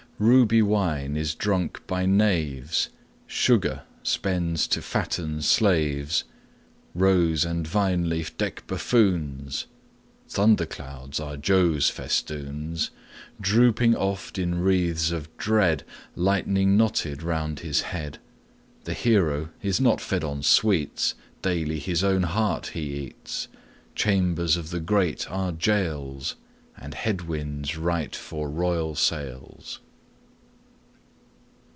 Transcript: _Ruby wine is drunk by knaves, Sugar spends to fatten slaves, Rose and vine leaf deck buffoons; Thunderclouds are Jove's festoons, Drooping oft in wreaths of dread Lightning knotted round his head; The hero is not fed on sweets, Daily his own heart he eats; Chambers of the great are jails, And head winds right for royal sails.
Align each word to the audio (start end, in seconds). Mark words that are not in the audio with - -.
_Ruby 0.23 0.61
wine 0.61 1.17
is 1.17 1.33
drunk 1.33 1.81
by 1.87 2.05
knaves, 2.05 2.89
Sugar 3.25 3.81
spends 4.03 4.67
to 4.67 4.79
fatten 4.79 5.41
slaves, 5.41 6.25
Rose 6.93 7.43
and 7.43 7.65
vine 7.65 8.07
leaf 8.07 8.37
deck 8.37 8.67
buffoons; 8.67 9.65
Thunderclouds 10.29 11.19
are 11.19 11.37
Jove's 11.37 11.89
festoons, 11.89 12.91
Drooping 13.41 13.95
oft 13.95 14.37
in 14.37 14.59
wreaths 14.61 15.09
of 15.11 15.35
dread 15.37 15.83
Lightning 16.15 16.77
knotted 16.77 17.23
round 17.23 17.61
his 17.61 17.81
head; 17.81 18.19
The 18.83 18.93
hero 18.93 19.49
is 19.63 19.81
not 19.81 19.99
fed 19.99 20.23
on 20.23 20.43
sweets, 20.43 21.15
Daily 21.41 21.79
his 21.79 22.03
own 22.03 22.21
heart 22.23 22.67
he 22.67 23.05
eats; 23.07 23.47
Chambers 23.95 24.55
of 24.55 24.69
the 24.69 24.81
great 24.81 25.25
are 25.31 25.51
jails, 25.51 26.35
And 26.77 26.93
head 26.93 27.21
winds 27.21 27.75
right 27.75 28.15
for 28.15 28.51
royal 28.51 28.93
sails. 28.93 29.79